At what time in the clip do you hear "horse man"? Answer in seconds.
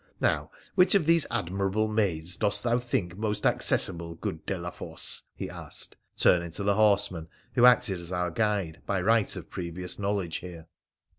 6.73-7.27